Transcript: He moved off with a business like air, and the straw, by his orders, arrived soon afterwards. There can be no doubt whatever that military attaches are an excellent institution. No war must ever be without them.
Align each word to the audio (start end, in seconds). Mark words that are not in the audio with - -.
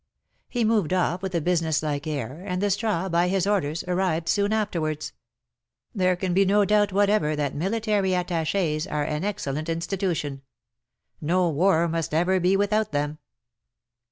He 0.49 0.63
moved 0.65 0.93
off 0.93 1.21
with 1.21 1.35
a 1.35 1.41
business 1.41 1.83
like 1.83 2.07
air, 2.07 2.43
and 2.43 2.59
the 2.59 2.71
straw, 2.71 3.07
by 3.07 3.27
his 3.27 3.45
orders, 3.45 3.83
arrived 3.87 4.27
soon 4.27 4.51
afterwards. 4.51 5.13
There 5.93 6.15
can 6.15 6.33
be 6.33 6.43
no 6.43 6.65
doubt 6.65 6.91
whatever 6.91 7.35
that 7.35 7.53
military 7.53 8.15
attaches 8.15 8.87
are 8.87 9.03
an 9.03 9.23
excellent 9.23 9.69
institution. 9.69 10.41
No 11.21 11.49
war 11.51 11.87
must 11.87 12.15
ever 12.15 12.39
be 12.39 12.57
without 12.57 12.91
them. 12.91 13.19